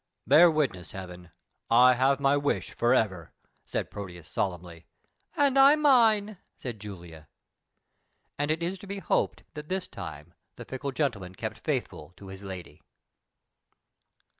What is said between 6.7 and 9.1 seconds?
Julia. And it is to be